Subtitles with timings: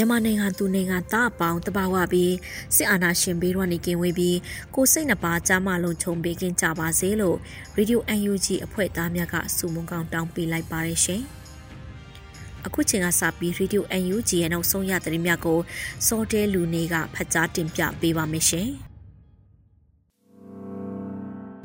[0.00, 2.34] မြန်မာနိုင်ငံသူနိုင်ငံသားအပေါင်းတဘာဝပြီး
[2.76, 4.38] စစ်အာဏာရှင်ဘေးကနေကင်းဝေးပြီး
[4.74, 7.36] ကိုစိတ်နှပါကြားမလုံးခြုံပေးကင်းကြပါစေလို့
[7.76, 11.22] Radio UNG အဖွဲ့သားများကစုမုံကောင်းတောင်းပေးလိုက်ပါတယ်ရှင်။
[12.66, 15.58] အခုချိန်ကစပြီး Radio UNG ရဲ့နောက်ဆုံးရသတင်းများကို
[16.06, 18.68] စောတဲလူနေကဖတ်ကြားတင်ပြပေးပါမယ်ရှင်။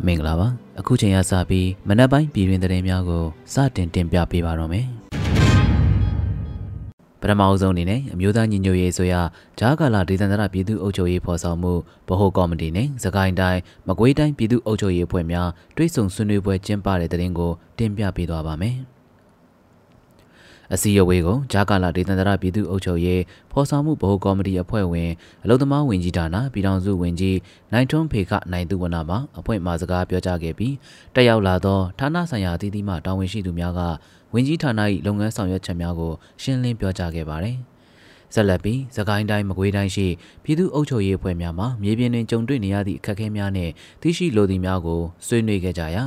[0.05, 0.47] မင်္ဂလာပါ
[0.79, 4.87] အခုချိန်ကစပြီးမနက်ပိုင်းပြည်တွင်သတင်းများကိုစတင်တင်ပြပေးပါတော့မယ်။
[7.25, 9.13] ပထမအဆုံးအနေနဲ့အမျိုးသားညီညွတ်ရေးဆိုရ
[9.59, 11.73] ဂျားကာလာဒေသန္တရပြည်သူ့အုပ်ချုပ်ရေးဖော်ဆောင်မှု
[12.07, 18.77] ဗဟိုကော်မတီနဲ့စကိုင်းတိုင်းမကွေးတိုင်းပြည်သူ့အုပ်ချုပ်ရေးအဖွဲ့များတွိတ်ဆုံဆွေးနွေးပွဲကျင်းပတဲ့တဲ့တင်ကိုတင်ပြပေးသွားပါမယ်။
[20.73, 25.11] အစည်းအဝေးကိုဂျာကာလာဒေသန္တရပြည်သူ့အုပ်ချုပ်ရေးဖော်ဆောင်မှုဗဟိုကော်မတီအဖွဲ့ဝင်
[25.43, 27.37] အလုံသမားဝင်ကြီးဌာနပြည်ထောင်စုဝင်ကြီး
[27.73, 30.73] နိုင်ထွန်းဖေခနိုင်သူဝနာမှအဖွဲ့မှစကားပြောကြားခဲ့ပြီး
[31.15, 33.81] တက်ရောက်လာသောဌာနဆိုင်ရာအသီးသီးမှတာဝန်ရှိသူများက
[34.35, 34.71] ဝင်ကြီးဌာန၏
[35.05, 37.57] လုပ်ငန်းဆောင်ရွက်ချက်များကိုရှင်းလင်းပြောကြားခဲ့ပါတယ်။
[38.33, 40.07] ဆက်လက်ပြီးသခိုင်းတိုင်းမကွေးတိုင်းရှိ
[40.43, 46.03] ပြည်သူ့အုပ်ချုပ်ရေးအဖွဲ့များမှမြေပြင်တွင်ကြုံတွေ့နေရသည့်အခက်အခဲများနှင့်သိရှိလိုသည့်များကိုဆွေးနွေးခဲ့ကြရာ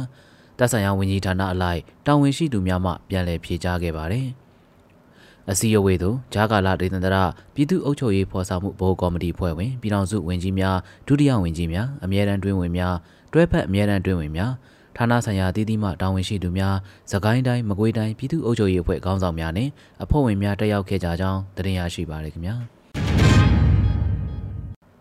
[0.58, 4.26] တပ်ဆိုင်ရာဝန်ကြီးဌာနအလိုက်တာဝန်ရှိသူများမှပြန်လည်ဖြေကြားခဲ့ပါတယ်။
[5.50, 7.16] အစည်းအဝေးသို့ဂျာကာလာဒေသန္တရ
[7.54, 12.94] ပြည်သူ့အုပ်ချုပ်ရေးဖော်ဆောင်မှုဘိုးကော်မတီဖွဲ့ဝင်ပြည်ထောင်စုဝန်ကြီးများဒုတိယဝန်ကြီးများအမြဲတမ်းတွင်းဝင်များ
[13.32, 14.52] တွဲဖက်အမြဲတမ်းတွင်းဝင်များ
[14.98, 16.76] ဌာနဆိုင်ရာတည်တည်မှတာဝန်ရှိသူများ
[17.10, 19.68] သကိုင်းတိုင်းမကွေးတိုင်းပြည်သူ့အုပ်ချုပ်ရေးအဖွဲ့ခေါင်းဆောင်များနဲ့
[20.02, 22.54] အဖွဲ့ဝင်များတက်ရောက်ခဲ့ကြကြောင်းတင်ရရှိပါရခင်ဗျာ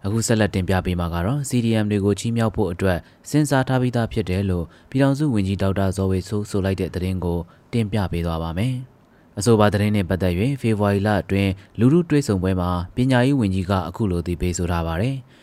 [0.05, 2.99] အခုဆက်လက်တင်ပြပေးမှာကတော့ CDM တွေကိုချီးမြှောက်ဖို့အတွက်
[3.29, 7.39] စဉ်းစားထားပြီးသားဖြစ်တယ်လို့ပြည်ထောင်စုဝန်ကြီးဒေါက်တာဇော်ဝေဆိုးဆိုလိုက်တဲ့သတင်းကို
[7.73, 8.75] တင်ပြပေးသွားပါမယ်။
[9.39, 15.15] အဆိုပါသတင်းနဲ့ပတ်သက်၍ဖေဖော်ဝါရီလအတွင်းလူမှုတွဲဆုံပွဲမှာပညာရေးဝန်ကြီးကအခုလိုသိပေးဆိုထားပါတယ်။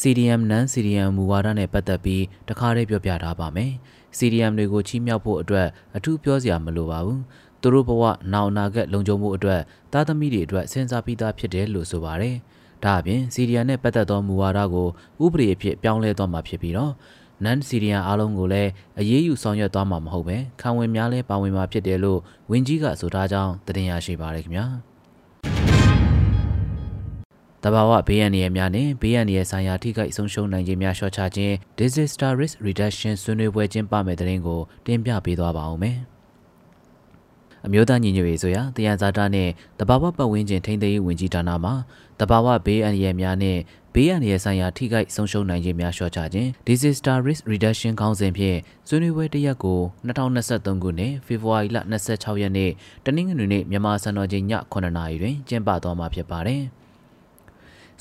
[0.00, 3.72] CDM non CDM မူဝါဒနဲ့ပတ်သက်ပြီးတခါတည်းပြောပြထားပါမယ်။
[4.18, 7.20] CDM တွေကိုချီးမြှောက်ဖို့အတွက်အထူးပြောစရာမလိုပါဘူး။
[7.60, 8.02] သူတို့ဘဝ
[8.32, 9.60] နောက်နာကလုံခြုံမှုအတွက်
[9.92, 12.36] သားသမီးတွေအတွက်စဉ်းစားပြီးသားဖြစ်တယ်လို့ဆိုပါတယ်။
[12.84, 14.88] ဒါအပြင် CDM နဲ့ပတ်သက်သောမူဝါဒကို
[15.24, 16.92] ဥပဒေအဖြစ်ပြောင်းလဲသွားမှာဖြစ်ပြီးတော့
[17.44, 18.70] နန်စီရီယန်အားလုံးကိုလည်း
[19.00, 22.20] အရေးယူဆောင်ရွက်သွားမှာမဟုတ်ပဲခံဝင်များလဲပါဝင်မှာဖြစ်တယ်လို့
[22.50, 24.66] ဝင်းကြီးကဆိုထားကြောင်းတင်ရရှိပါရခင်ဗျာ
[27.64, 35.98] တဘာဝဘေးရန်ရဲ့များနဲ့ဘေးရန်ရဲ့ဆိုင်ရာထိခိုက်ဆုံးရှုံးနိုင်ခြင်းများလျှော့ချခြင်း disaster risk reduction ဆွေးနွေးပွဲကျင်းပမယ့်တဲ့ရင်ကိုတင်ပြပေးသွားပါအောင်မယ်
[37.66, 39.48] အမျိုးသားညီညွတ်ရေးဆိုရာတယံဇာတာနဲ့
[39.80, 41.72] တဘာဝပတ်ဝန်းကျင်ထိန်းသိမ်းရေးဝန်ကြီးဌာနမှ
[42.20, 43.58] တဘာဝဘေးအန္တရာယ်များနဲ့
[43.94, 52.70] ဘေးအန္တရာယ်ဆိုင်ရာထိခိုက်ဆုံးရှုံးနိုင်ခြင်းများလျှော့ချခြင်း Disaster Risk Reduction ခေါင်းစဉ်ဖြင့်ဆွေးနွေးပွဲတစ်ရက်ကို2023ခုနှစ်ဖေဖော်ဝါရီလ26ရက်နေ့
[53.04, 56.62] တနင်္ဂနွေနေ့မြန်မာစံတော်ချိန်ည9:00နာရီတွင်ကျင်းပသွားမှာဖြစ်ပါတယ်။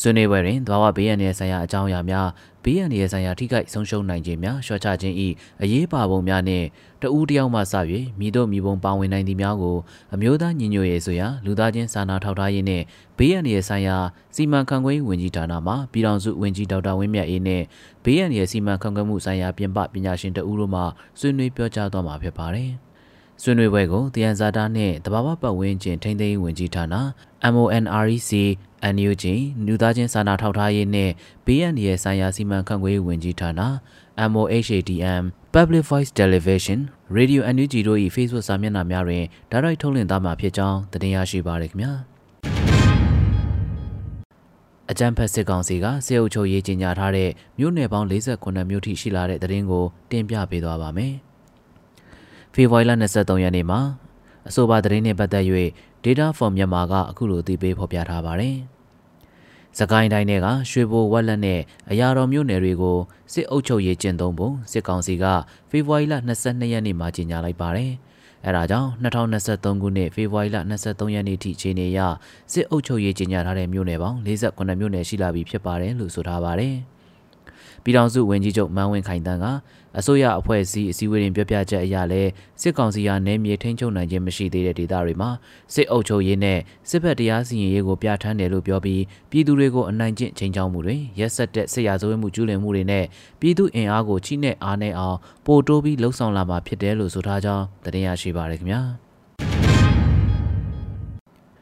[0.02, 2.28] ဆွေးနွေးပွဲတွင်သဘာဝဘေးရန်ရဲ့ဆိုင်ရာအကြောင်းအရာများ
[2.64, 5.16] ဘေးရန်ရဲ့ဆိုင်ရာထိခိုက်ဆုံးရှုံးနိုင်ခြင်းများရှော့ချခြင်း၏
[5.62, 6.66] အရေးပါပုံများနှင့်
[7.02, 7.74] တဦးတယောက်မှစ၍
[8.20, 9.78] မိတို့မိဘုံပါဝင်နိုင်သည်များကို
[10.14, 12.84] အမျိုးသားညီညွတ်ရေးဆိုရာလူသားချင်းစာနာထောက်ထားရေးနှင့်
[13.18, 13.98] ဘေးရန်ရဲ့ဆိုင်ရာ
[14.36, 17.64] စီမံခန့်ခွဲရေးဝန်ကြီးဌာနမှပြည်ထောင်စုဝန်ကြီးဒေါက်တာဝင်းမြတ်အေးနှင့်
[18.04, 20.82] ဘေးရန်ရဲ့စီမံခန့်ခွဲမှုဆိုင်ရာပြင်ပပညာရှင်တဦးတို့မှ
[21.20, 22.72] ဆွေးနွေးပြောကြားသွားမှာဖြစ်ပါတယ်။
[23.42, 26.86] ဆွေးနွေးပွဲကိုတယန်ဇာတာနှင့်တဘာဝပတ်ဝန်းကျင်ထိန်းသိမ်းရေးဝန်ကြီးဌာန
[27.54, 28.32] MONREC
[28.94, 29.24] NUG
[29.66, 31.14] လူသားချင်းစာနာထောက်ထားရေးနှင့်
[31.46, 33.52] BND ရဲ့ဆိုင်ရာစီမံခန့်ခွဲရေးဝန်ကြီးဌာန
[34.32, 35.24] MOHADM
[35.56, 36.80] Public Voice Television
[37.18, 41.94] Radio NUG တို့၏ Facebook စာမျက်နှာများတွင်ဒါရိုက်ထုတ်လွှင့်သားမှာဖြစ်ကြောင်းတင်ရရှိပါရခင်ဗျာ
[44.92, 47.30] အကြံဖက်စစ်ကောင်စီကစေအုပ်ချုပ်ရေးကြီးညာထားတဲ့
[47.60, 51.14] မြို့နယ်ပေါင်း48မြို့ထိရှိလာတဲ့သတင်းကိုတင်ပြပေးသွားပါမယ်။
[52.54, 53.80] ဖေဖော်ဝါရီလ23ရက်နေ့မှာ
[54.50, 55.46] အဆိုပါသတင်းနဲ့ပတ်သက်၍
[56.06, 58.56] Data for Myanmar ကအခုလိုသိပေးဖော်ပြထားပါတယ်။
[59.78, 60.32] စကိုင်းတိုင်းက
[60.70, 61.60] ရွှေဘိုဝက်လက်နဲ့
[61.92, 62.98] အရာတော်မြို့နယ်တွေကို
[63.34, 65.26] စစ်အုပ်ချုပ်ရေးကျင့်သုံးဖို့စစ်ကောင်စီက
[65.70, 67.92] ဖေဖော်ဝါရီလ22ရက်နေ့မှာကြေညာလိုက်ပါတယ်။
[68.46, 72.00] အဲဒါကြောင့်2023ခုနှစ်ဖေဖော်ဝါရီလ23ရက်နေ့ထိခြေနေရ
[72.54, 76.76] စစ်အုပ်ချုပ်ရေးကြီးညာထားတဲ့မြို့နယ်ပေါင်း48မြို့နယ်ရှိလာပြီဖြစ်ပါတယ်လို့ဆိုထားပါတယ်။
[77.84, 79.46] ပြည်ထောင်စုဝန်ကြီးချုပ်မန်းဝင်းခိုင်တန်းက
[80.00, 82.24] အစိုးရအဖွဲ့အစည်းအစည်းအဝေးတွင်ပြောပြချက်အရလဲ
[82.62, 85.30] စစ်ကောင်စီဟာနယ်မြေထိန်းချုပ်နိုင်ခြင်းမရှိသေးတဲ့ဒေသတွေမှာ
[85.74, 86.60] စစ်အုပ်ချုပ်ရေးနဲ့
[86.90, 89.02] စစ်ဘက်တရားစီရင်ရေးကိုပြဋ္ဌာန်းတယ်လို့ပြောပြီး
[89.32, 93.06] ပြည်သူတွေကိုအနိုင်ကျင့်ချိန်ချောင်းမှုတွေရက်ဆက်တဲ့စစ်ရာဇဝတ်မှုကျူးလွန်မှုတွေနဲ့
[93.40, 98.82] ပြည်သူအင်အားကိုချိနဲ့အားနဲ့အောင်ပိုတိုးပြီးလှုံ့ဆော်လာမှာဖြစ်တယ်လို့ဆိုထားကြောင်းတင်ရရှိပါရခင်ဗျာ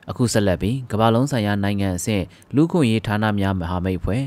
[0.10, 2.24] အခုဆက်လက်ပြီးကမ္ဘာလုံးဆိုင်ရာနိုင်ငံအဆင့်
[2.56, 4.24] လူခွင့်ရေးဌာနများမဟာမိတ်ဖွဲ့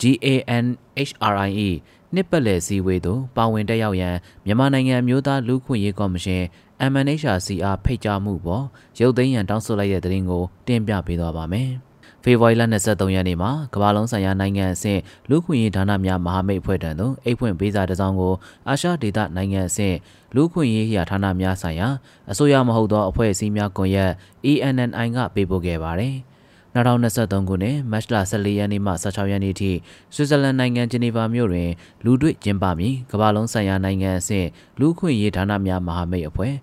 [0.00, 1.70] GANHRIE
[2.14, 6.42] နှစ်ပတ်လည်စည်းဝေးသို့ပါဝင်တက်ရောက်ရန်မြန်မာနိုင်ငံမျိုးသားလူ့ခွင့်ရေးကော်မရှင်
[6.90, 8.64] MNHRCR ဖိတ်ကြားမှုပေါ်
[9.00, 11.70] ရုပ်သိမ်းရန်တောင်းဆိုလိုက်တဲ့သတင်းကိုတင်ပြပေးသွားပါမယ်။
[12.24, 15.00] ဖေဖော်ဝါရီလ23ရက်နေ့မှာကမ္ဘာလုံးဆိုင်ရာနိုင်ငံအဆင့်
[15.30, 18.34] လူ့ခွင့်ရေးဌာနများမဟာမိတ်အဖွဲ့ထံသို့အိတ်ဖွင့်ပေးစာတစ်စောင်ကို
[18.68, 19.96] အာရှဒေသနိုင်ငံအဆင့်
[20.34, 21.88] လူ့ခွင့်ရေးရာဌာနများဆိုင်ရာ
[22.30, 24.12] အစိုးရမဟုတ်သောအဖွဲ့အစည်းများကွန်ရက်
[24.50, 26.16] ENNI ကပေးပို့ခဲ့ပါတယ်။
[26.74, 29.70] 2023ခုနှစ်မတ်လ14ရက်နေ့မှ16ရက်နေ့ထိ
[30.14, 31.70] ဆွစ်ဇာလန်နိုင်ငံဂျနီဗာမြို့တွင်
[32.04, 34.48] လူတွေ့ကျင်းပမည်ကမ္ဘာလုံးဆိုင်ရာနိုင်ငံအဆင့်
[34.80, 36.54] လူ့ခွင့်ရေးဌာနများမဟာမိတ်အဖွဲ့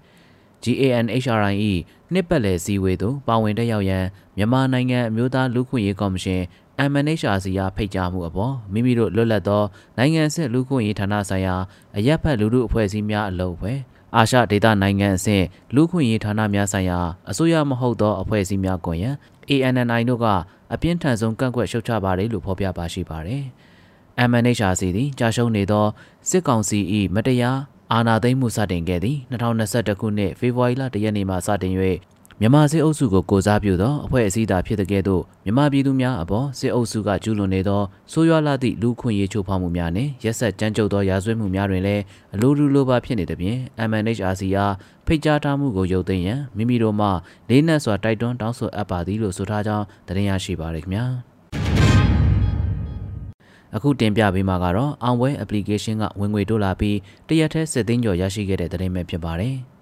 [0.64, 1.74] GANHRIE
[2.14, 4.06] နှစ်ပတ်လည်စည်းဝေးသို့ပါဝင်တက်ရောက်ရန်
[4.38, 6.42] မြန်မာနိုင်ငံအမျိုးသားလူ့ခွင့်ရေးကော်မရှင်
[6.92, 9.64] MNHRC ကဖိတ်ကြားမှုအပေါ်မိမိတို့လွတ်လပ်သော
[9.98, 11.56] နိုင်ငံအဆင့်လူ့ခွင့်ရေးဌာနဆိုင်ရာ
[11.98, 13.80] အရက်ဖက်လူမှုအဖွဲ့အစည်းများအလုပ်အဖွဲ့
[14.16, 15.46] အာရှဒေသနိုင်ငံအဆင့်
[15.76, 19.16] လူ့ခွင့်ရေးဌာနများဆိုင်ရာအစိုးရမဟုတ်သောအဖွဲ့အစည်းများကွန်ရက်
[19.50, 20.26] ANNI တို့က
[20.74, 23.44] အပြင်းထန်ဆုံးကန့်ကွက်ရှုတ်ချပါတယ်လို့ဖော်ပြပါရှိပါတယ်။
[24.30, 25.86] MNHRC သည်ကြာရှုံးနေသော
[26.30, 26.80] စစ်ကောင်စီ၏
[27.16, 27.60] မတရား
[27.94, 31.74] အာဏာသိမ်းမှုစတင်ခဲ့သည့်2021ခုနှစ်ဖေဖော်ဝါရီလ1ရက်နေ့မှစတင်၍
[32.42, 37.82] မြန်မာစစ်အုပ်စုကိုကိုစားပြုသောအဖွဲ့အစည်းသာဖြစ်တဲ့ကဲ့သို့မြန်မာပြည်သူများအပေါ်စစ်အုပ်စုကကျူးလွန်နေသော
[38.12, 42.04] ဆိုးရွားလာသည့်လူခွင့်ရေးချိုးဖောက်မှုများနှင့်ရက်ဆက်ကြမ်းကြုတ်သောရာဇဝတ်မှုများတွင်လည်း
[42.34, 43.60] အလိုတူလိုပါဖြစ်နေသဖြင့်
[43.90, 44.74] MNHRC အား
[45.06, 47.08] ဖိတ်ကြားထားမှုကိုရုပ်သိမ်းရန်မိမိတို့မှ
[47.50, 51.06] လေးနက်စွာတိုက်တွန်းတောင်းဆိုအပ်ပါသည်လို့ဆိုထားကြောင်းတင်ရရှိပါရခင်ဗျာ
[53.76, 56.98] အခုတင်ပြပေးမှာကတော့အောင်ပွဲ application ကဝင်ငွေတိုးလာပြီး
[57.28, 59.58] တရက်ထဲစစ်သိန်းကျော်ရရှိခဲ့တဲ့သတင်းပဲဖြစ်ပါတယ်။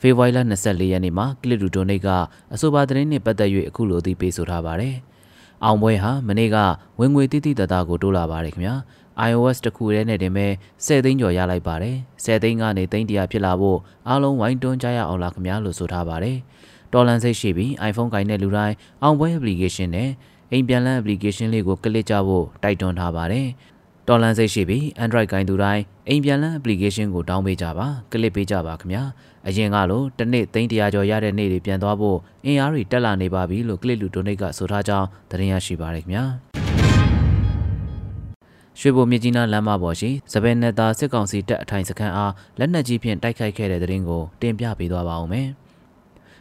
[0.00, 2.08] ဖေဖော်ဝါရီလ24ရက်နေ့မှာကလစ်ဒူဒိုနိတ်က
[2.54, 4.94] အဆိုပါသတင်းနဲ့ပတ်သက်၍အခုလိုသိပေးဆိုထားပါတယ်။
[5.64, 6.56] အောင်ပွဲဟာမနေ့က
[7.00, 8.74] ဝင်ငွေတိတိတသားကိုတိုးလာပါတယ်ခင်ဗျာ။
[9.28, 10.52] iOS တခုတည်းနဲ့တင်မဲ့
[10.86, 13.78] 10သိန်းကျော်ရလိုက်ပါတယ်။10သိန်းကနေသိန်း100ဖြစ်လာဖို့
[14.08, 16.36] အားလုံးဝိုင်းတွန်းကြရအောင်လားခင်ဗျာလို့ဆိုထားပါတယ်။
[16.92, 20.10] တော်လန်စိတ်ရှိပြီး iPhone ကိုင်တဲ့လူတိုင်းအောင်ပွဲ application နဲ့
[20.52, 23.46] အိမ်ပြန်လန်း application လေးကိုကလစ်ကြဖို့တိုက်တွန်းထားပါတယ်။
[24.08, 29.02] တော်လန်စိတ်ရှိပြီး Android ကိုင်သူတိုင်းအိမ်ပြန်လန်း application ကိုတောင်းပေးကြပါကလစ်ပေးကြပါခင်ဗျာ
[29.46, 36.24] အရင်ကလိုတစ်နေ့သိန်းတရာကျော်ရတဲ့နေ့တွေပြန်သွားဖို့အင်အားတွေတက်လာနေပါပြီလို့ကလစ်လူဒိုနိတ်ကဆိုထားကြောင်းသတင်းရရှိပါရခင်ဗျာ
[38.80, 45.48] ရွှေဘိုမြကြီးနားလမ်းမပေါ်ရှိစပယ်နယ်တာစစ်ကောင်စီတပ်အထိုင်စခန်းအားလက်နက်ကြီးဖြင့်တိုက်ခိုက်ခဲ့တဲ့တဲ့ရင်ကိုတင်ပြပေးသွားပါဦးမယ်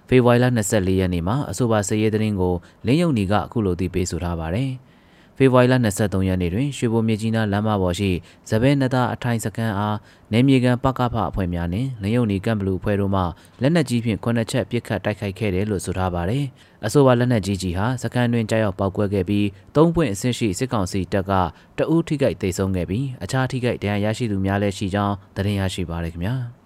[0.07, 2.53] ဖေဖော်ဝါရီလ24ရက်နေ့မှာအဆိုပါစည်ရေးတဲ့ရင်ကို
[2.85, 4.71] လင်းယုံနီကအခုလိုသိပေးဆိုထားပါတယ်။
[5.37, 8.11] ဖေဖော်ဝါရီလ23ရက်နေ့တွင်ရွှေဘိုမြေကြီးနားလမ်းမပေါ်ရှိ
[8.49, 9.97] ဇပဲနတာအထိုင်စခန်းအား
[10.33, 13.21] နေမြေကန်ပကဖအဖွဲ့များနှင့်လယုံနီကမ်ဘလူအဖွဲ့တို့မှ
[13.61, 16.45] လက်နက်ကြီးဖြင့်ခုနှစ်ချက်ပစ်ခတ်တိုက်ခိုက်ခဲ့တယ်လို့ဆိုထားပါတယ်။
[16.85, 21.31] အဆိုပါလက်နက်ကြီးကြီးဟာစခန်းတွင်ကြားရောက်ပောက်ကွဲခဲ့ပြီးသုံးပွင့်အဆင့်ရှိစစ်ကောင်စီတပ်က
[21.77, 26.35] တအူးထိခိုက်ဒေဆုံးခဲ့ပြီးအခြားထိခိုက်ဒဏ်ရာရရှိသူများလည်းရှိကြောင်းသတင်းရရှိပါရခင်ဗျာ။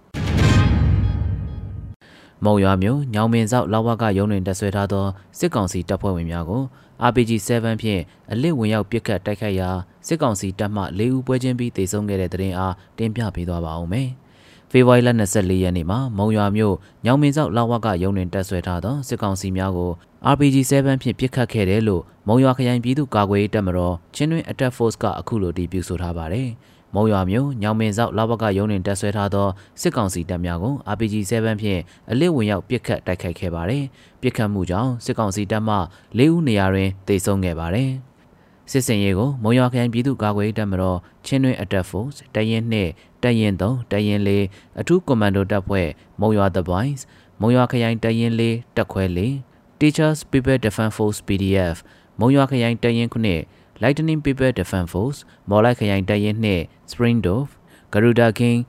[2.45, 5.05] မုံရွာမြို့ညောင်မင်ဆောက်လောက်ဝကရုံးတွင်တက်ဆွဲထားသော
[5.39, 6.61] စစ်ကောင်စီတပ်ဖွဲ့ဝင်များကို
[7.07, 9.69] RPG 7ဖြင့်အလစ်ဝင်ရောက်ပစ်ခတ်တိုက်ခိုက်ရာ
[10.07, 14.09] စစ်ကောင်စီတပ်မှ၄ဦးပွဲချင်းပြီးတိုက်ဆုံခဲ့တဲ့တဲ့ရင်အားတင်ပြပေးသွားပါဦးမယ်။
[14.71, 19.91] ဖေဖော်ဝါရီလ24ရက်နေ့မှာမုံရွာမြို့ညောင်မင်ဆောက်လောက်ဝကရုံးတွင်တက်ဆွဲထားသောစစ်ကောင်စီများကို
[20.33, 26.49] RPG 7ဖြင့်ပစ်ခတ်ခဲ့တယ်လို့မုံရွာခရိုင်ပြည်သူ့ကာကွယ်ရေးတပ်မတော်ချင်းတွင် Attack Force ကအခုလိုတည်ပြုဆိုထားပါတယ်။
[26.95, 29.47] မုံရွာမြို့ညောင်မင်ဆောက်လဘကရုံးတွင်တက်ဆွဲထားသော
[29.81, 31.81] စစ်ကောင်စီတပ်များကို RPG 7 ဖြင့်
[32.11, 33.83] အလစ်ဝင်ရောက်ပစ်ခတ်တိုက်ခိုက်ခဲ့ပါတယ်။
[34.21, 35.75] ပစ်ခတ်မှုကြောင့်စစ်ကောင်စီတပ်မှ
[36.19, 37.91] ၄ဦးနေရာတွင်တိုက်ဆုံခဲ့ပါတယ်။
[38.71, 42.91] စစ်စင်ရေးကိုမုံရွာခရိုင်ပြည်သူ့ကာကွယ်ရေးတပ်မတော်ချင်းတွင် Attack Force တရင်နှင့်
[43.23, 45.87] တရင်3တရင်4အထူးကွန်မန်ဒိုတပ်ဖွဲ့
[46.19, 47.01] မုံရွာ The Boys
[47.41, 51.77] မုံရွာခရိုင်တရင်4တပ်ခွဲ4 Teachers People Defense Force PDF
[52.19, 55.19] မုံရွာခရိုင်တရင်9 Lightning People Defense Force
[55.49, 57.49] မော်လိုက်ခရိုင်တပ်ရင်းနှင့် Springdorf
[57.93, 58.59] Garuda King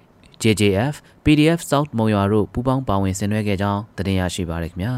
[0.43, 4.93] JJF PDF South မုံရွာတို့ပူးပေါင်းပါဝင်ဆင်နွှဲခဲ့ကြောင်းသတင်းရရှိပါရခင်ဗျာ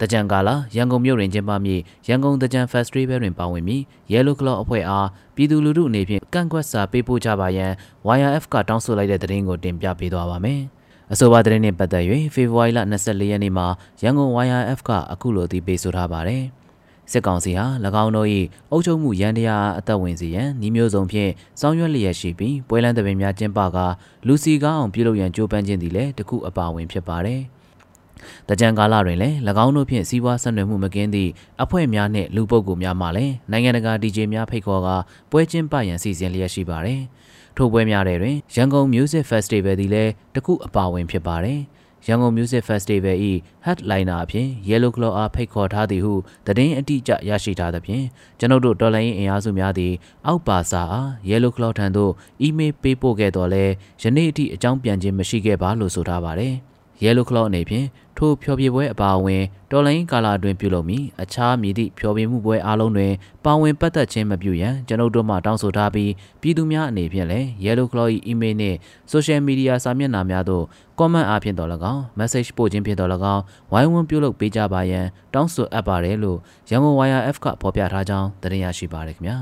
[0.00, 3.82] တကြံကာလာရန်ကုန်မြို့တွင်ကျင်းပမည့်ရန်ကုန်တကြံ Festival တွင်ပါဝင်မည့်
[4.12, 7.72] Yellow Claw အဖွဲ့အားပြည်သူလူထုအနေဖြင့်ကန့်ကွက်စာပေးပို့ကြပါရန်
[8.16, 10.60] YRF ကတောင်းဆိုလိုက်တဲ့သတင်းကိုတင်ပြပေးသွားပါမယ်။
[11.12, 12.04] အဆိုပါသတင်းနှင့်ပတ်သက်၍
[12.34, 13.66] ဖေဖော်ဝါရီလ24ရက်နေ့မှာ
[14.02, 16.44] ရန်ကုန် YRF ကအခုလိုအသိပေးဆိုထားပါတယ်။
[17.12, 17.66] စစ်ကောင်စီဟာ၎
[18.02, 18.28] င်းတို့၏
[18.70, 23.86] အုပ်ချုပ်မှုရန်တရားအသက်ဝင်စေရန်ဤမျိုးစုံဖြင့်စောင်းရွက်လျက်ရှိပြီးပွဲလန်းသဘင်များကျင်းပကာ
[24.26, 27.40] လူစီကားအောင်ပြုလုပ်ရန်ကြိုးပမ်းခြင်းသည်လည်းတခုအပါဝင်ဖြစ်ပါတယ်။
[28.48, 31.30] တကြံကာလတွင်လည်း၎င်းတို့ဖြင့်စီးပွားဆက်နွယ်မှုမကင်းသည့်
[31.62, 34.96] အဖွဲ့များနှင့်လူပုဂ္ဂိုလ်များမှလည်းနိုင်ငံတကာ DJ များဖိတ်ခေါ်ကာ
[35.30, 37.00] ပွဲကျင်းပရန်စီစဉ်လျက်ရှိပါတယ်။
[37.56, 41.60] ထိုပွဲများတဲ့တွင်ရန်ကုန် Music Festival သည်လည်းတခုအပါဝင်ဖြစ်ပါတယ်။
[42.08, 43.16] ရန်ကုန် Music Festival၏
[43.66, 46.14] headliner အဖြစ် Yellow Claw အားဖိတ်ခေါ်ထားသည်ဟု
[46.46, 48.04] သတင်းအတိအကျရရှိထားသဖြင့်
[48.38, 49.92] ကျွန်ုပ်တို့တော်လိုင်းအင်အားစုများသည်
[50.26, 53.64] အောက်ပါစာအား Yellow Claw ထံသို့အီးမေးလ်ပေးပို့ခဲ့တော်လဲ
[54.02, 56.54] ယနေ့အထိအကြောင်းပြန်ခြင်းမရှိခဲ့ပါလို့ဆိုထားပါတယ်။
[57.04, 57.86] Yellow Claw အနေဖြင့်
[58.18, 63.12] ထိုဖျော်ဖြေပွဲအပါအဝင်တော်လိုင်းကာလာအတွင်းပြုလုပ်မည်အခြားမည်သည့်ဖျော်ဖြေမှုပွဲအားလုံးတွင်
[63.44, 68.76] ပါဝင်ပတ်သက်ခြင်းမပြုရန်ကျွန်ုပ်တို့မှတောင်းဆိုထားပြီးပြည်သူများအနေဖြင့်လည်း Yellow Claw ၏အီးမေးလ်နှင့်
[69.12, 70.64] social media စာမျက်နှာများသို့
[70.98, 76.38] comment အားဖြင့်တော်၎င်း message ပို့ခြင်းဖြင့်တော်၎င်းဝိုင်းဝန်းပြုလုပ်ပေးကြပါရန်တောင်းဆိုအပ်ပါတယ်လို့
[76.70, 79.36] ရန်ကုန် YRF ကဖော်ပြထားကြောင်းသတင်းရရှိပါရခင်ဗျာ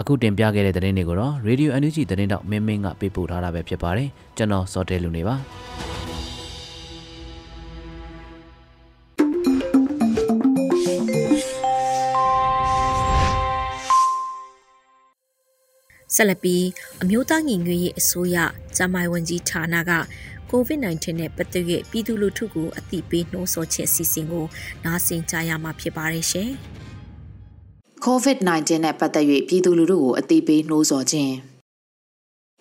[0.00, 5.36] အခုတင်ပြခဲ့တဲ့သတင်းတွေကိုတော့ Radio NUG သတင်းတောက်မင်းမင်းကပေးပို့ထားတာပဲဖြစ်ပါတယ်ကျွန်တော်စောတဲလူနေပါ
[16.18, 16.64] ဆက်လက်ပြီး
[17.02, 18.36] အမျိုးသားညီညွတ်ရေးအစိုးရ
[18.76, 19.92] ကျန်းမာရေးဝန်ကြီးဌာနက
[20.50, 24.46] COVID-19 နဲ့ပတ်သက်၍ပြည်သူလူထုကိုအသိပေးနှိုးဆော်ခြင်းအစီအစဉ်ကို
[24.84, 26.50] နားဆင်ကြရမှာဖြစ်ပါတယ်ရှင်။
[28.06, 31.32] COVID-19 နဲ့ပတ်သက်၍ပြည်သူလူထုကိုအသိပေးနှိုးဆော်ခြင်း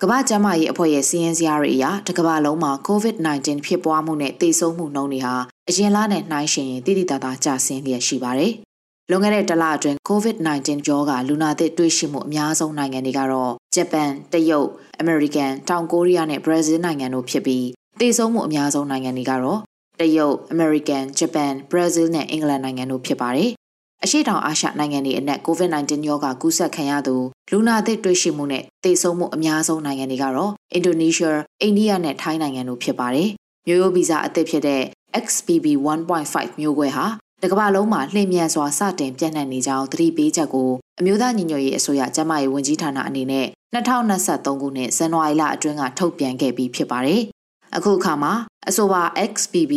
[0.02, 5.36] ကမ္ဘာ့ကျန်းမာရေးအဖွဲ့ရဲ့စီးရင်စရာတွေအရတကမ္ဘာလုံးမှာ COVID-19 ဖြစ်ပွားမှုနဲ့သေဆုံးမှုနှုန်းတွေဟာ
[5.70, 8.54] အရင်လနဲ့နှိုင်းယှဉ်ရင်တိတိတသားကျဆင်းလျက်ရှိပါတယ်။
[9.12, 14.68] လွန်ခဲ့တဲ့တစ်လအတွင်း COVID-19 ရောဂါလူနာသစ်တွေ့ရှိမှုအများဆုံးနိုင်ငံတွေကတော့ဂျပန်၊တရုတ်၊
[15.00, 17.66] အမေရိကန်၊တောင်ကိုရီးယားနဲ့ဘရာဇီးနိုင်ငံတို့ဖြစ်ပြီး
[18.00, 19.60] သေဆုံးမှုအများဆုံးနိုင်ငံတွေကတော့
[20.00, 23.52] တရုတ်၊အမေရိကန်၊ဂျပန်၊ဘရာဇီးနဲ့အင်္ဂလန်နိုင်ငံတို့ဖြစ်ပါတယ်။
[24.04, 27.16] အရှိတောင်အာရှနိုင်ငံတွေအနက် COVID-19 ရောဂါကူးစက်ခံရသူ
[27.52, 33.30] လူနာသစ်တွေ့ရှိမှုနဲ့သေဆုံးမှုအများဆုံးနိုင်ငံတွေကတော့အင်ဒိုနီးရှား၊အိန္ဒိယနဲ့ထိုင်းနိုင်ငံတို့ဖြစ်ပါတယ်။
[33.68, 34.82] မျိုးရိုးဗီဇအသစ်ဖြစ်တဲ့
[35.26, 35.66] XBB
[36.16, 37.06] 1.5မျိုးကွဲဟာ
[37.44, 47.22] တကမ္ဘာလုံးမှာလှည့်မြန်စွာစတင်ပြန့်နှံ့နေကြောင်းသတိပေးချက်ကိုအမျိုးသားညီညွတ်ရေးအစိုးရကျန်းမာရေးဝန်ကြီးဌာနအနေနဲ့2023ခုနှစ်ဇန်နဝါရီလအတွင်းကထုတ်ပြန်ခဲ့ပြီးဖြစ်ပါတယ်။
[47.76, 48.34] အခုအခါမှာ
[48.70, 49.02] အဆိုပါ
[49.32, 49.74] XBB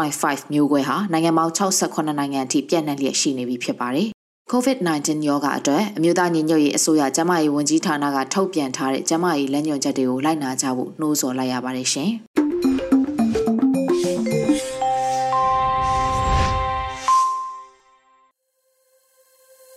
[0.00, 4.08] 1.5မျိုးကွဲဟာနိုင်ငံပေါင်း68နိုင်ငံအထိပြန့်နှံ့လျက်ရှိနေပြီဖြစ်ပါတယ်။
[4.52, 12.10] COVID-19 ရောဂါအတွက်အမျိုးသားညီညွတ်ရေးအစိုးရကျန်းမာရေးဝန်ကြီးဌာနကထုတ်ပြန်ထားတဲ့ကျန်းမာရေးလမ်းညွှန်ချက်တွေကိုလိုက်နာကြဖို့နှိုးဆော်လိုက်ရပါတယ်ရှင်။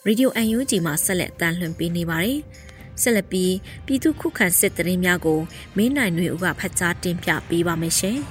[0.07, 2.37] Radio UNG မှာဆက်လက်တန်လှန်ပေးနေပါတယ်။
[3.01, 3.53] ဆက်လက်ပြီး
[3.85, 5.39] ပြည်သူခုခံစစ်တရင်များကို
[5.77, 8.17] မင်းနိုင်တွေဦးကဖတ်ကြားတင်ပြပေးပါမယ်ရှင်။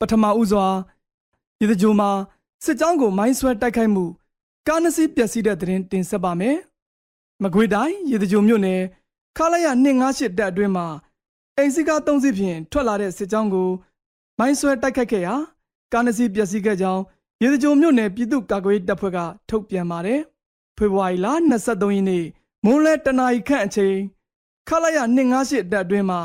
[0.00, 0.66] ပထမဦးစွာ
[1.58, 2.10] ဒီတကြိုမှာ
[2.64, 4.04] စစ်ကြောင်းကိုမိုင်းဆွဲတိုက်ခိုက်မှု
[4.68, 6.56] ကားနစီပျက်စီးတဲ့တရင်တင်ဆက်ပါမယ်။
[7.42, 8.80] မကွေတိုင်းရေတကြိုမြို့နယ်
[9.36, 9.66] ခလာရ
[10.02, 10.86] 258တပ်အတွင်းမှာ
[11.56, 13.70] အိမ်စီကား3စီးဖြင့်ထွက်လာတဲ့စစ်ကြောင်းကို
[14.38, 15.34] မိုင်းဆွဲတိုက်ခိုက်ခဲ့ရာ
[15.92, 17.02] ကားနစီပျက်စီးခဲ့ကြောင်း
[17.42, 19.18] ရေစကြိုမြို့နယ်ပြည်သူ့ကာကွယ်ရေးတပ်ဖွဲ့က
[19.48, 20.20] ထုတ်ပြန်ပါတယ်။
[20.76, 22.24] ဖေဖော်ဝါရီလ23ရက်နေ့
[22.64, 23.96] မွန်းလဲတနာရီခန့်အချိန်
[24.68, 26.20] ခလာရ258တပ်အတွင်းမှာ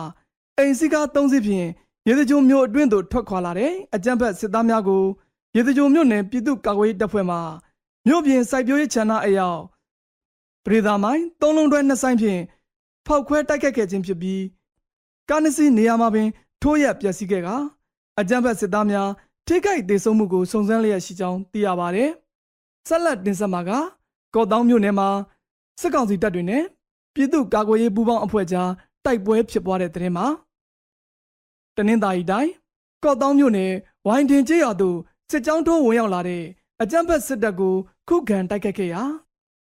[0.57, 1.67] အိမ်စီကား3စီးဖြင့်
[2.07, 5.03] ရေစကြိုမြို့အတွင်းသို့ထွက်ခွာလာတဲ့အကြမ်းဖက်စစ်သားများကို
[5.55, 7.37] ရေစကြိုမြို့နယ်ပြည်သူ့ကာကွယ်ရေးတပ်ဖွဲ့မှ
[8.07, 9.61] မြို့ပြင်စိုက်ပျိုးရေးခြံနာအရောက်
[10.65, 12.41] ပရိသာမိုင်းသုံးလုံးတွဲနှစ်ဆိုင်ဖြင့်
[13.07, 14.41] ဖောက်ခွဲတိုက်ခတ်ခဲ့ခြင်းဖြစ်ပြီး
[15.29, 16.27] ကာနစီနေရာမှာပင်
[16.61, 17.49] ထိုးရက်ပျက်စီးခဲ့က
[18.19, 19.09] အကြမ်းဖက်စစ်သားများ
[19.47, 22.05] ထိခိုက်ဒေဆုံးမှုကိုစုံစမ်းလျက်ရှိကြောင်းသိရပါဗျ။
[22.87, 23.71] ဆက်လက်တင်ဆက်မှာက
[24.35, 25.09] ကော့တောင်းမြို့နယ်မှာ
[25.81, 26.63] စစ်ကောင်စီတပ်တွေနဲ့
[27.13, 28.69] ပြည်သူ့ကာကွယ်ရေးပူးပေါင်းအဖွဲ့ကြား
[29.05, 30.25] တိုက်ပွဲဖြစ်ပွားတဲ့တဲ့တင်မှာ
[31.75, 32.51] တနင်္သာရီတိုင်း
[33.03, 33.71] ကော့တောင်းမြို့နယ်
[34.07, 34.97] ဝိုင်းတင်ကျေးရွာသို့
[35.31, 36.43] စစ်ကြောင်းထိုးဝင်ရောက်လာတဲ့
[36.81, 37.75] အကြမ်းဖက်စစ်တပ်ကို
[38.07, 39.01] ခုခံတိုက်ခတ်ခဲ့ရာ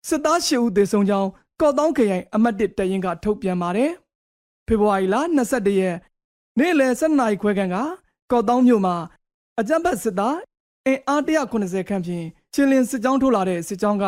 [0.07, 1.29] စစ်သား၈ဦးသေဆုံးကြောင်း
[1.61, 3.91] ကော့တောင်းခရိုင်အမှတ်၁တရင်ကထုတ်ပြန်ပါတယ်။
[4.67, 5.15] ဖေဖော်ဝါရီလ
[5.47, 5.97] 22ရက်
[6.59, 7.77] နေ့လယ်7နာရီခွဲခန့်က
[8.31, 8.95] ကော့တောင်းမြို့မှာ
[9.59, 10.37] အကြမ်းဖက်စစ်သား
[10.87, 14.05] အင်အား190ခန့်ဖြင့်ချင်းလင်းစစ်ကြောင်းထိုးလာတဲ့စစ်ကြောင်းက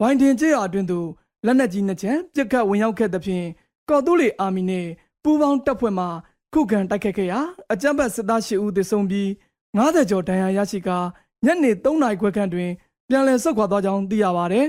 [0.00, 1.08] ဝိုင်းတင်ကျေးရွာအတွင်းသို့
[1.46, 3.46] လက်နက်ကြီးနှစ်ချမ်းပစ်ခတ်ဝင်ရောက်ခဲ့သဖြင့်
[3.88, 4.86] ကော်တူးလီအာမီနဲ့
[5.22, 6.06] ပူးပေါင်းတပ်ဖွဲ့မှ
[6.52, 7.40] ခုခံတိုက်ခတ်ခဲ့ရာ
[7.72, 9.28] အကြမ်းဖက်စစ်သား၈ဦးသေဆုံးပြီး
[9.76, 10.98] 90ကျော်ဒဏ်ရာရရှိကာ
[11.44, 12.70] ညနေ3နာရီခွဲခန့်တွင်
[13.08, 14.62] ပြန်လည်ဆုတ်ခွာသွားကြောင်းသိရပါဗျ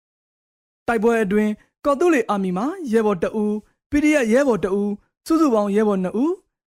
[0.86, 1.50] ။တိုက်ပွဲအတွင်း
[1.84, 3.44] ကော်တူးလီအာမီမှရဲဘော်တအူ
[3.90, 4.82] PDF ရဲဘော်တအူ
[5.26, 6.32] စုစုပေါင်းရဲဘော်2ဦး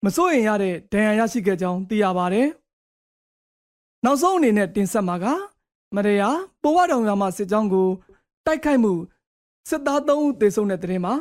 [0.05, 2.49] မစိုးရင်ရတဲ့ဒဏ်ရာရရှိခဲ့ကြောင်းသိရပါတယ်။
[4.05, 5.27] နောက်ဆုံးအနေနဲ့တင်ဆက်မှာက
[5.95, 6.29] မရယာ
[6.63, 7.89] ပိုဝတောင်ရွာမှာစစ်ကြောင်းကို
[8.47, 8.93] တိုက်ခိုက်မှု
[9.69, 11.15] စစ်သား3ဦးသေဆုံးတဲ့တဲ့မှာ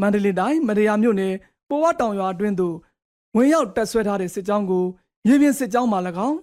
[0.00, 1.34] မန္တလေးတိုင်းမရယာမြို့နယ်
[1.68, 2.76] ပိုဝတောင်ရွာအတွင်းသို့
[3.36, 4.84] ဝင်ရောက်တက်ဆွဲထားတဲ့စစ်ကြောင်းကို
[5.26, 6.36] မြေပြင်စစ်ကြောင်းမှ၎င်း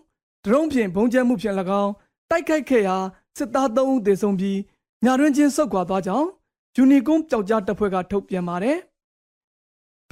[0.46, 1.92] ဒရုန်းဖြင့်ဘုံကျဲမှုဖြင့်၎င်း
[2.30, 2.98] တတိုက်ခိုက်ခဲ့ရာ
[3.38, 4.60] စစ်သား3ဦးသေဆုံးပြီး
[5.06, 6.28] ညာတွင်ချင်းဆုတ်ခွာသွားကြောင်း
[6.76, 8.78] ယူနီကွန်ပျောက်ကြားတပ်ဖွဲ့ကထုတ်ပြန်ပါတယ်။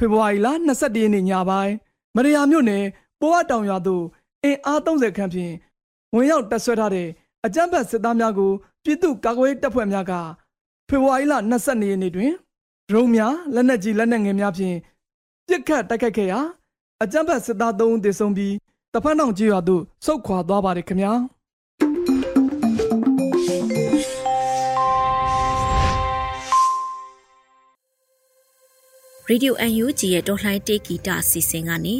[0.01, 1.73] ဖေဖော်ဝါရီလ22ရက်နေ့ညပိုင်း
[2.15, 2.85] မရယာမြို့နယ်
[3.19, 4.03] ပိုးအတောင်ရွာသို့
[4.43, 5.53] အင်အား30ခန့်ဖြင့်
[6.13, 7.07] ဝင်ရောက်တပ်ဆွဲထားတဲ့
[7.45, 8.51] အကြမ်းဖက်စစ်သားများကို
[8.83, 10.13] ပြည်သူ့ကာကွယ်တပ်ဖွဲ့များက
[10.87, 12.31] ဖေဖော်ဝါရီလ22ရက်နေ့တွင်
[12.89, 14.77] ဒရုန်းများလက်နက်ကြီးလက်နက်ငယ်များဖြင့်
[15.47, 16.39] ပစ်ခတ်တိုက်ခိုက်ခဲ့ရာ
[17.03, 18.53] အကြမ်းဖက်စစ်သား3ဦးသေဆုံးပြီး
[18.93, 21.13] တဖက်တောင်ကြီးရွာသို့ဆုတ်ခွာသွားပါတယ်ခင်ဗျာ။
[29.31, 31.95] Radio UNG ရဲ့တော်လှန်တေးဂီတအစီအစဉ်ကနေ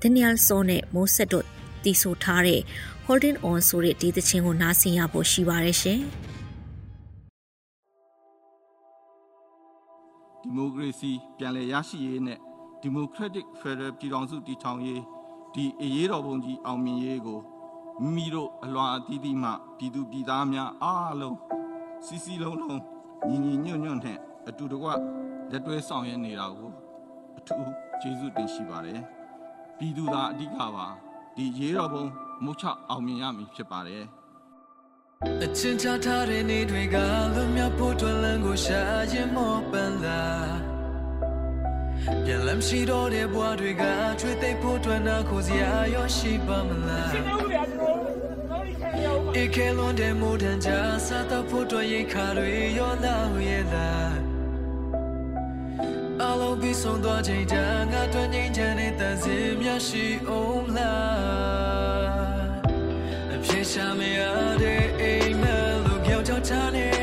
[0.00, 1.46] Daniel So နဲ့မိုးဆက်တို့
[1.82, 2.60] တီးဆိုထားတဲ့
[3.06, 6.00] Holding On ဆိုတဲ့ဒီသချင်းကိုနားဆင်ရဖို့ရှိပါတယ်ရှင်။
[10.42, 12.38] ဒီမိုကရေစီပြန်လည်ရရှိရေးနဲ့
[12.84, 15.02] Democratic Federal ပြည်ထောင်စုတည်ထောင်ရေး
[15.54, 17.40] ဒီအရေးတော်ပုံကြီးအောင်မြင်ရေးကို
[18.02, 21.36] မိမိတို့အလွန်အသီးသီးမှပြည်သူပြည်သားများအားလုံး
[22.06, 22.80] စီစီလုံးလုံး
[23.28, 24.88] ညီညီညွတ်ညွတ်နဲ့ အတူတကွ
[25.50, 26.70] လက်တွဲဆောင်ရွက်နေတာကို
[27.38, 29.00] အထူးကျေးဇူးတင်ရှိပါတယ်
[29.78, 30.86] ပြည်သူသားအဓိကပါ
[31.36, 32.04] ဒီရေးတော်ပုံ
[32.44, 34.04] မုတ်ချအောင်မြင်ရမည်ဖြစ်ပါတယ်
[35.42, 36.96] အချင်းချထားတဲ့နေတွေက
[37.34, 38.80] လွန်မြောက်ဖို့တွင်လန်းကိုရှာ
[39.12, 40.22] ရင်မောပန်းလာ
[42.24, 43.84] ပြန်လမ်းရှိတော့တဲ့ဘဝတွေက
[44.20, 47.10] ချွေသိပ်ဖို့တွင်နာကိုစရာရောရှိပါမလား
[49.42, 50.70] ဧကလွန်တဲ့မိုးတန်ကြ
[51.06, 53.16] စားတော့ဖို့တွင်ရိတ်ခါတွေရောလာ
[53.48, 54.33] ရဲ့လားအလုံး
[56.60, 62.08] ပြီးဆုံးသွားချိန်တန်ငါတွင်ငိမ့်ချမ်းတဲ့တန်စင်များရှိအောင်လား
[63.34, 64.20] အပြေရှာမရ
[64.62, 66.93] တဲ့အိမ်မက်လို့ကြောက်ကြောက်ချနေ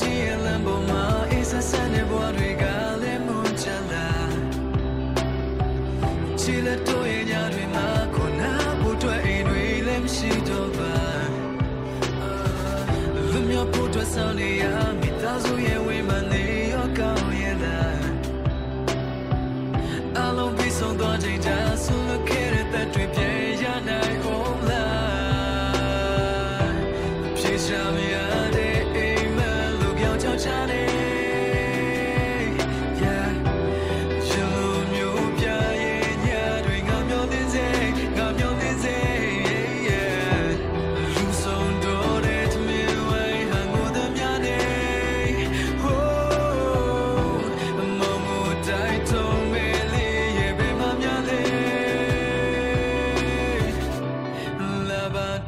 [0.00, 2.37] ကြီးရဲ့လမ်းပေါ်မှာအေးဆက်ဆက်တဲ့ဘဝ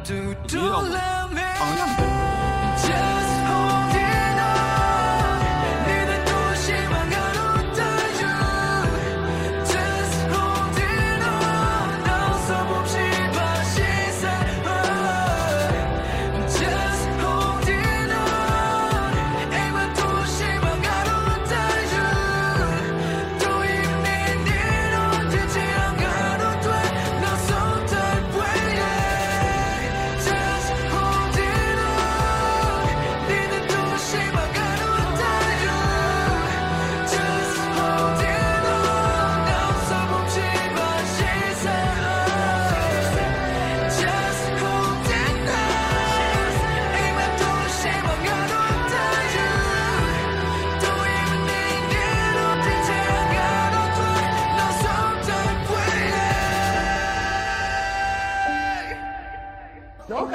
[0.09, 0.83] 你知道我
[1.59, 2.20] 放成啥样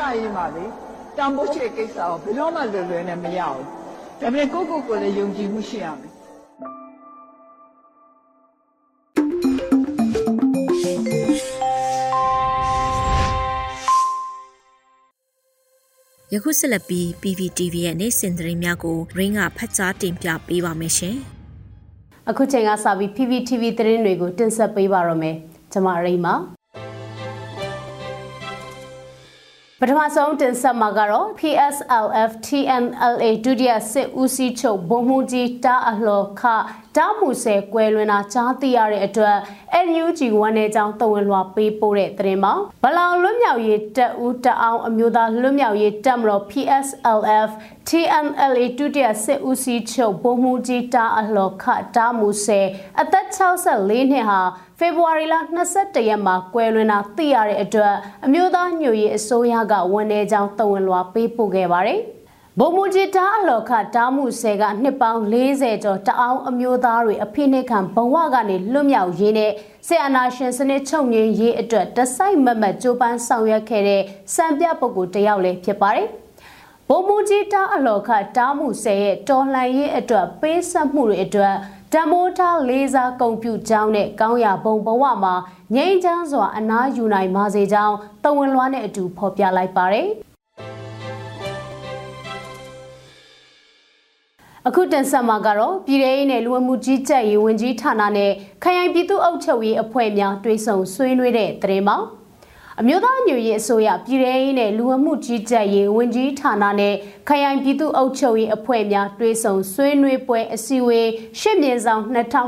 [0.06, 0.64] လောကကြီးမှာလေ
[1.16, 3.64] တန်ဖိုးချေကိစ္စကိုဘယ်တော့မှလွယ်လွယ်နဲ့မရဘူး
[4.20, 6.12] ဒါပေမဲ့ကိုယ့်ကိုယ်ကိုယ်လည်းယုံကြည်မှုရှိရမယ်
[16.32, 21.16] ယခုဆက်လက်ပြီး PPTV ရဲ့နေ့စဉ်သတင်းများကိုရင်းကဖတ်ကြားတင်ပြပေးပါမယ်ရှင်။
[22.28, 25.36] အခုချိန်ကစပြီး PPTV သတင်းတွေကိုတင်ဆက်ပေးပါရမယ်
[25.72, 26.34] ကျွန်မရိမ့်ပါ
[29.80, 36.42] ပထမဆုံးတင်ဆက်မှာကတော့ PSLF TNLA ဒုတိယစစ်ဦးစီးချုပ်ဗိုလ်မှူးကြီးတာအလှခ
[36.96, 39.36] တာမှုဆဲကွယ်လွင်တာကြားသိရတဲ့အတွက်
[39.86, 42.52] NUG ဝန်နေကြောင်းတဝန်လွှာပေးပို့တဲ့သတင်းမှာ
[42.84, 47.50] ဗလောင်လွတ်မြောက်ရေးတပ်ဦးတအောင်အမျိုးသားလွတ်မြောက်ရေးတပ်မတော် PSLF
[47.88, 51.64] TNLA ဒုတိယစစ်ဦးစီးချုပ်ဗိုလ်မှူးကြီးတာအလှခ
[51.96, 52.60] တာမှုဆဲ
[53.00, 54.40] အသက်64နှစ်ဟာ
[54.78, 55.34] ဖေဖော်ဝါရီလ
[55.72, 62.00] 22ရက်မှာကွယ်လွန်တာသိရတဲ့အတွက်အမျိုးသားညွရေးအစိုးရကဝန်내ကြောင်းတဝန်လွှာပေးပို့ခဲ့ပါတယ်။
[62.60, 69.52] ဗိုလ်မှူးကြီးတားအလော်ခတားမှုဆဲကနှစ်ပေါင်း40ကျော်တအောင်အမျိုးသားတွေအဖိနှိတ်ခံဘဝကနေလွတ်မြောက်ရေးနဲ့
[69.86, 74.02] ဆီအနာရှင်စနစ်ချုပ်ငြိမ်းရေးအတွက်တစိုက်မတ်မတ်ကြိုးပမ်းဆောင်ရွက်ခဲ့တဲ့
[74.34, 76.08] စံပြပုဂ္ဂိုလ်တစ်ယောက်လည်းဖြစ်ပါတယ်။
[76.88, 81.54] ဗိုလ်မှူးကြီးတားအလော်ခတားမှုဆဲရဲ့တော်လှန်ရေးအတွက်ပေးဆက်မှုတွေအတွက်
[81.92, 85.34] တမိုးထားလေးစားကုန်ပြုကြောင်းနဲ့ကောင်းရဘုံဘဝမှာ
[85.74, 90.08] ငြိမ်းချမ်းစွာအနားယူနိုင်ပါစေကြောင်းတဝန်လွှားနဲ့အတူဖော်ပြလိုက်ပါတယ်။
[94.68, 101.96] အခုတင်ဆက်မှာကတော့ပြည်ထောင်ရေးနဲ့လူဝမှုကြီးကြပ်ရေးဝန်ကြီးဌာနနဲ့ခရိုင်ပြည်သူ့အုပ်ချုပ်ရေးအဖွဲ့များတွဲဆုံဆွေးနွေးတဲ့သတင်းမှာ
[102.80, 106.94] အမျိုးသားညွရေးအစိုးရပြည်ထောင်ရေးနဲ့လူဝမှုကြီးကြပ်ရေးဝန်ကြီးဌာနနဲ့
[107.28, 111.08] ခရိုင်ပြည်သူ့အုပ်ချုပ်ရေးအဖွဲ့များတွဲဆုံဆွေးနွေးပွဲအစည်းအဝေး
[111.40, 112.02] ရှစ်မြင်ဆောင်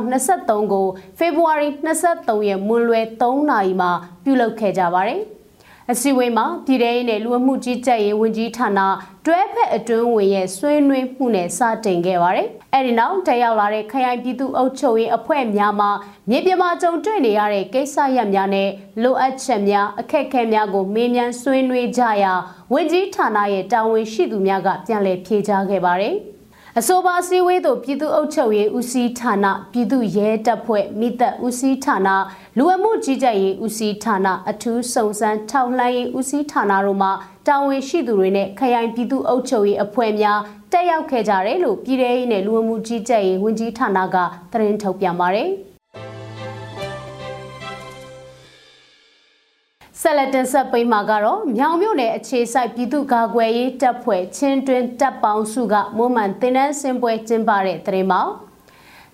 [0.09, 0.87] 2023ကို
[1.19, 1.69] ဖေဖော်ဝါရီ
[2.07, 3.91] 23ရက်မွန်းလွဲ3နာရီမှာ
[4.25, 5.23] ပြုလုပ်ခဲ့ကြပါတယ်။
[5.93, 8.81] အစည်းအဝေးမှာပြည်ထောင်ရေးနဲ့လူဝမှုကြီးကြပ်ရေးဝန်ကြီးဌာန
[9.27, 15.87] တွဲဖက်အတွင်းဝင်ရဲ့ဆွေးနွေးမှုနဲ့စတင်ခဲ့ပါတယ်။အဲဒီနောက်တက်ရောက်လာတဲ့ခရိုင်ပြည်သူ့အုပ်ချုပ်ရေးအဖွဲ့များမှ
[16.31, 18.69] မြေပြင်မှာကြုံတွေ့နေရတဲ့ကိစ္စရပ်များနဲ့
[19.03, 22.33] လိုအပ်ချက်များအခက်အခဲများကိုမေးမြန်းဆွေးနွေးကြရာ
[22.73, 26.17] ဝန်ကြီးဌာနရဲ့တာဝန်ရှိသူများကပြန်လည်ဖြေကြားခဲ့ပါတယ်။
[26.81, 32.09] အဆိုပါစည်းဝေးသို့ပြည်သူ့အုပ်ချုပ်ရေးဦးစီးဌာနပြည်သူ့ရဲတပ်ဖွဲ့မိသက်ဦးစီးဌာန
[32.59, 37.09] လူဝမှုကြီးကြပ်ရေးဦးစီးဌာနအထူးစုံစမ်းထောက်လှမ်းရေးဦးစီးဌာနတို့မှ
[37.47, 40.41] တာဝန်ရှိသူတွေနဲ့ခရိုင်ပြည်သူ့အုပ်ချုပ်ရေးအဖွဲ့များ
[40.73, 44.17] တက်ရောက်ခဲ့ကြတယ်လို့ပြည်ထောင်ရေးနဲ့လူဝမှုကြီးကြပ်ရေးဝန်ကြီးဌာနက
[44.53, 45.51] သတင်းထုတ်ပြန်ပါတယ်။
[50.03, 58.21] ဆက်လက်တင်ဆက်ပေးမှာကတော့မြောင်မြို့နယ်အခြေစိုက်ပြည်သူ့ကာကွယ်ရေးတပ်ဖွဲ့ချင်းတွင်တပ်ပေါင်းစုကမွမ်းမံတင်နန်းစင်ပွဲကျင်းပတဲ့တရင်မှာ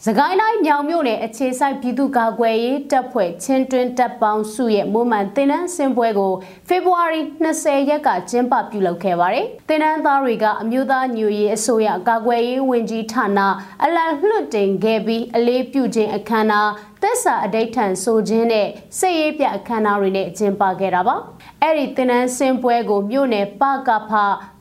[0.06, 6.32] စကိုင်းတိုင်းမြောင်မြို့နယ်အခြေစိုက်ပြည်သူ့ကာကွယ်ရေးတပ်ဖွဲ့ချင်းတွင်တပ်ပေါင်းစုရဲ့မွမ်းမံတင်နန်းစင်ပွဲကို
[6.68, 13.40] ဖေဖော်ဝါရီ20ရက်ကကျင်းပပြုလုပ်ခဲ့ပါတယ်။တင်နန်းသားတွေကအမျိုးသားညွရေးအစိုးရကာကွယ်ရေးဝန်ကြီးဌာန
[13.84, 16.70] အလံလွှတ်တင်ခဲ့ပြီးအလေးပြုခြင်းအခမ်းအနား
[17.02, 21.16] သက်စာအဋိဌံဆိုခြင်းနဲ့စိတ်ရေးပြအခမ်းအနားတွေနဲ့ကျင်းပခဲ့တာပါ
[21.62, 24.12] အဲ့ဒီတင်နန်းစင်ပွဲကိုမြို့နယ်ပကဖ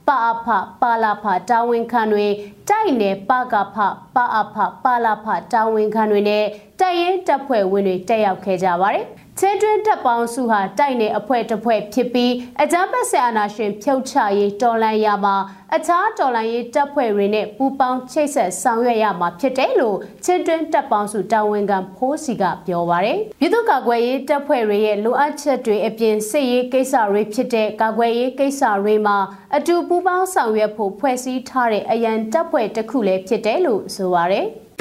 [0.07, 0.47] ပါအဖ
[0.81, 2.27] ပါလာဖတာဝန်ခံတွေ
[2.69, 3.77] တိုက်နယ်ပကဖ
[4.15, 6.43] ပါအဖပါလာဖတာဝန်ခံတွေနဲ့
[6.79, 9.05] တိုက်ရင်တပ်ဖွဲ့ဝင်တွေတက်ရောက်ခဲ့ကြပါတယ်
[9.39, 15.35] ချင်းတွင်းတပ်ပေါင်းစုဟာတိုက်နယ်အဖွဲ့တစ်ဖွဲ့ဖြစ်ပြီးအကြမ်းဖက်ဆရာနာရှင်ဖြုတ်ချရေးတော်လှန်ရမှာ
[15.75, 29.17] အခြားတော်လှန်ရေးတပ်ဖွဲ့တွေနဲ့ပူးပေါင်းချိတ်ဆက်ဆောင်ရွက်ရမှာဖြစ်တယ်လို့ချင်းတွင်းတပ်ပေါင်းစုတာဝန်ခံဖိုးစီကပြောပါတယ်။ပြည်သူ့ကာကွယ်ရေးတပ်ဖွဲ့တွေရဲ့လိုအပ်ချက်တွေအပြင်စစ်ရေးကိစ္စတွေဖြစ်တဲ့ကာကွယ်ရေးကိစ္စတွေမှာ
[29.55, 34.47] အတူပူးပေါင်းဆောင်ရွက်ဖို့ဖွဲ့စည်းထားတဲ့အရန်တပ်ဖွဲ့တစ်ခုလည်းဖြစ်တယ်လို့ဆိုပါတယ်။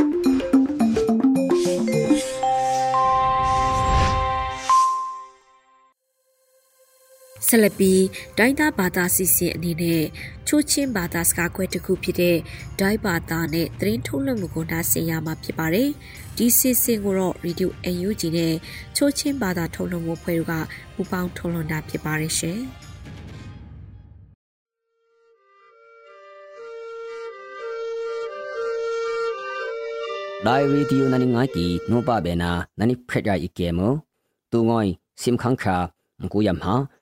[7.53, 8.03] ဆက်လက်ပြီး
[8.39, 10.03] ဒိုင်းသားဘာသာစီစဉ်အနေနဲ့
[10.47, 12.37] ချိုးချင်းဘာသာစကားခွဲတစ်ခုဖြစ်တဲ့
[12.81, 15.89] ဒိုင်းဘာသာနဲ့သတင်းထုတ်လွှင့်မှုကိုနားဆင်ရမှာဖြစ်ပါတယ်။
[16.37, 18.55] ဒီစီစဉ်ကိုတော့ Radio UNG နဲ့
[18.97, 20.53] ချိုးချင်းဘာသာထုတ်လွှင့်မှုဖွဲ့က
[20.95, 22.61] ပူးပေါင်းထုတ်လွှင့်တာဖြစ်ပါတယ်ရှင်။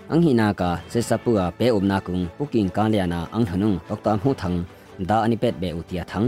[0.09, 3.21] ang hi na ka se sapu a pe um na kung puking ka le na
[3.33, 4.64] ang thanung tok tam hu thang
[5.09, 6.27] da ani pet be u tia thang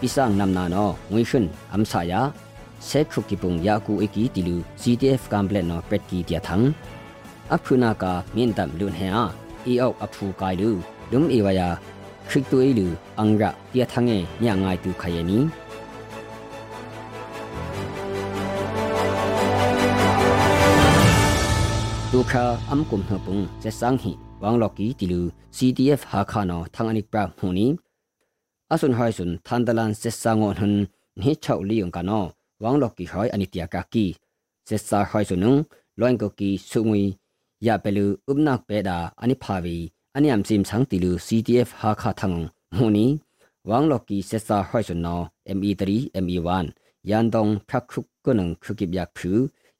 [0.00, 2.22] pisang nam na no ngui shun am sa ya
[2.86, 6.62] เซคุกิปุงยากูเอกีติลู CTF กัมเบลนอเป็ดกีเตียทัง
[7.52, 9.24] อัพุนากามีนตัมลุนเฮอา
[9.66, 10.70] อีออกอพูกายลู
[11.11, 11.69] ลุมเอวายา
[12.29, 12.87] คริกตัวเอลู
[13.19, 14.11] อังระเตียทังเง
[14.45, 15.41] ยางไงตูขยนี้
[22.11, 24.11] ดูคาอัมกุมหปุงจะสังหิ
[24.43, 25.21] วังลอกีติลู
[25.57, 27.69] CDF หาคานอทางอนิกปราหนี้
[28.71, 30.73] อาสุนหอยสุนทันตลันเซสางอนหัน
[31.21, 32.21] นิชาวลียงกานอ
[32.63, 34.05] วังลอกีหอยอนิตยากากี
[34.65, 35.55] เซสาหอยสุนุง
[36.01, 37.03] ลอยกกีสุงวย
[37.65, 39.77] ยาเปลูอุบนักเปดาอนิพาวี
[40.15, 42.37] ani am sim sang tilu CDF ha kha thang
[42.77, 43.07] huni
[43.69, 45.15] wang loki se sa hai sun no
[45.57, 45.83] ME3
[46.25, 46.65] ME1
[47.09, 49.31] yan dong phak khuk ko nang khukip yak phu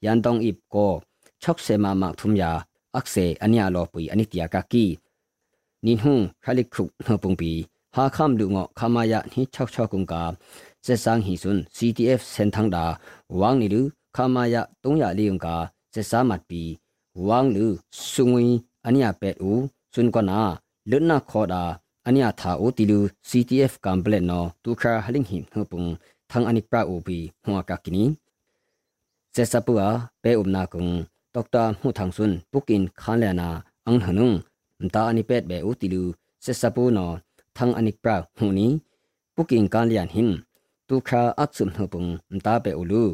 [0.06, 0.88] yan dong ip ko
[1.44, 2.52] chok se ma mak thum ya
[3.00, 4.86] akse ania lo pui anitia ka ki
[5.86, 7.52] nin hu khalik khuk no pung pi
[7.96, 10.22] ha kham lu ngo khamaya ni chok chok kung ka
[10.86, 12.86] se sang hi sun CTF sen thang da
[13.40, 13.82] wang ni lu
[14.16, 15.56] khamaya tong ya liung ka
[15.94, 16.62] se sa mat pi
[17.28, 17.66] wang lu
[18.12, 18.46] sungwi
[18.88, 19.54] ania pet u
[19.95, 20.39] sun ko na
[20.91, 21.63] lun na kho da
[22.07, 25.89] ania tha u ti lu CTF complet no tu kha haling hi hu pung
[26.31, 28.05] thang anik pra u pi huwa ka kini
[29.35, 29.89] se sa pu a
[30.23, 30.93] pe um na kung
[31.37, 33.51] ดรมูทางซุนปุกินคานเลนา
[33.87, 34.33] อังหนุง
[34.83, 36.03] มตาอันิเป็ดเบอุติลู
[36.43, 37.07] เซซาปูนอ
[37.59, 38.71] ทังอันิกปราหูนี้
[39.35, 40.29] ปุกินการเลียนหิน
[40.89, 43.05] ตูคราอักซุมหปุงมตาเบอุลู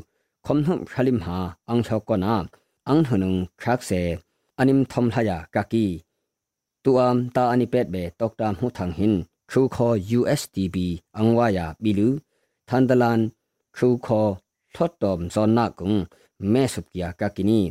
[0.47, 1.39] คมหุมคลิมหา
[1.71, 2.35] อังชอกกนา
[2.89, 3.91] อังหนุงครักเซ
[4.59, 5.87] อันิมทอมทายากากี
[6.84, 9.16] tu am ta ani pet be tok tam hu thang hin
[9.52, 10.76] khu kho USDB
[11.20, 12.08] angwaya bilu
[12.68, 13.20] thandalan
[13.78, 14.22] khu kho
[14.76, 15.98] thot tom zonna kung
[16.52, 17.62] me sup kya ka kini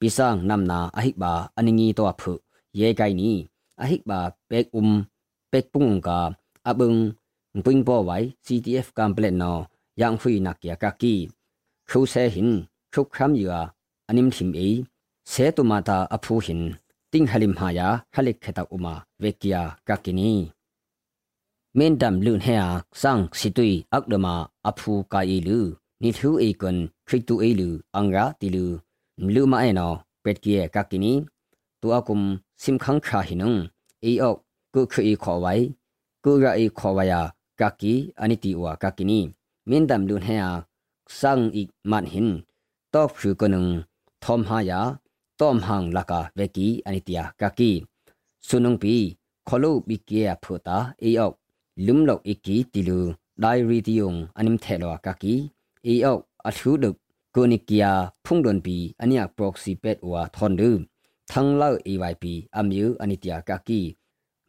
[0.00, 2.34] pisang namna ahik ba aningi to aphu
[2.72, 5.04] ye kai ni ahik ba pek um
[5.52, 6.18] pek pung ka
[6.64, 7.12] abung
[7.64, 11.14] pung po wai CTF complet no yang hui nak ya ka ki
[11.88, 13.58] khu se hin khu kham ya
[14.10, 14.68] anim thim e
[15.32, 16.62] se tu mata aphu hin
[17.10, 20.52] ting halim ha ya halik kheta uma vekia ka kini men dam lun he a
[20.52, 20.53] sang situi akdama
[21.78, 22.56] မင်းဒမ်လွန်ဟဲ
[23.00, 24.26] ဆန်းစီတွီအက်ဒမ
[24.68, 25.58] အဖူကာအီလူ
[26.02, 28.64] နိသူအေကွန်ခရစ်တူအေလူအင်္ဂါတီလူ
[29.22, 29.92] မလူမအေနော
[30.24, 31.12] ပက်ကီယကကီနီ
[31.80, 32.24] တူအကုမ်
[32.62, 33.52] စင်ခန်းခါဟိနုံ
[34.04, 34.36] အေအော့
[34.74, 35.64] ကုခရီခေါ်ဝိုင်
[36.24, 37.20] ကုရာအေခေါ်ဝါယာ
[37.60, 39.20] ကကီအနိတီဝါကကီနီ
[39.68, 40.36] မင်းဒမ်လွန်ဟဲ
[41.18, 42.30] ဆန်းအိမန်ဟင်
[42.94, 43.64] တော့ဖြူကနုံ
[44.22, 44.80] သောမဟာယာ
[45.40, 47.70] တော့မဟန်လကာဝက်ကီအနိတီယာကကီ
[48.46, 48.94] ဆုနုံပီ
[49.48, 51.34] ခလုဘီကီယဖူတာအေအော့
[51.87, 52.99] ลุมลอกอีกีติลู
[53.41, 55.35] ไดรีติยงอันิมเทลวากากี
[55.83, 56.95] เอออกอัทูดึก
[57.33, 57.93] กูนิกียา
[58.25, 60.79] พุ่งดนปีอันยากโปรกซีเป็ดวาทอนดืม
[61.31, 63.81] ทั้งเล่าเอไวปีอามิวอันิตยากากี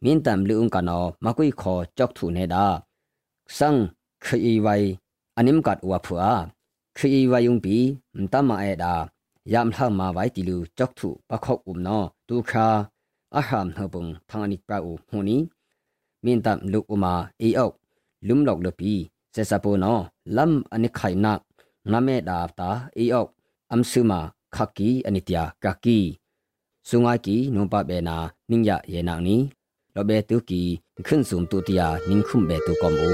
[0.03, 2.65] มินตามลือุงกันอมากุยขอจอกถูเนดา
[3.57, 3.75] สัง
[4.25, 4.67] คอีไว
[5.37, 6.23] อันนิมกัดอวผัว
[6.97, 7.75] คอีไวยุงปี
[8.17, 8.93] มตามาเอดา
[9.53, 12.67] ยามทางมาไว้ติลูจอกถูปะขอกอุมนอตูคา
[13.35, 15.39] อาหามเฮบุงทางอนิกปราอูหูนี้
[16.24, 17.74] မင်းတပ်လူဥမာအေအောက်
[18.28, 18.92] လုံလောက်လပီ
[19.34, 19.98] စေစပိုနော
[20.36, 21.40] လမ်အနိခိုင်နတ်
[21.92, 23.30] နမေဒါတာအေအောက်
[23.72, 24.20] အမ်ဆူမာ
[24.54, 25.98] ခကီအနိတယာကကီ
[26.88, 28.16] ဆုငါကီနုပဘေနာ
[28.50, 29.36] နင်းယယေနာနီ
[29.94, 30.62] လောဘေတုကီ
[31.06, 33.10] ခွန်းစုံတူတယာနင်းခုမ်ဘေတုကောမူ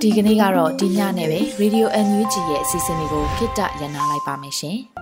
[0.00, 4.78] ဒီကနေ့ကတော့ဒီညနဲ့ပဲ Radio NUG ရဲ့အစီအစဉ်လေးကိုခਿੱတရနာလိုက်ပါမယ်ရှင်။